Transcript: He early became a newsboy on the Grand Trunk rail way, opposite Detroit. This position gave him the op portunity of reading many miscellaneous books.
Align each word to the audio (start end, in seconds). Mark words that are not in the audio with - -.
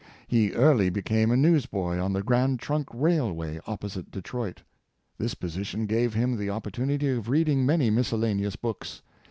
He 0.27 0.51
early 0.53 0.89
became 0.89 1.29
a 1.29 1.37
newsboy 1.37 1.99
on 1.99 2.13
the 2.13 2.23
Grand 2.23 2.59
Trunk 2.59 2.87
rail 2.91 3.31
way, 3.31 3.59
opposite 3.67 4.09
Detroit. 4.09 4.63
This 5.19 5.35
position 5.35 5.85
gave 5.85 6.15
him 6.15 6.37
the 6.37 6.49
op 6.49 6.63
portunity 6.65 7.15
of 7.15 7.29
reading 7.29 7.67
many 7.67 7.91
miscellaneous 7.91 8.55
books. 8.55 9.03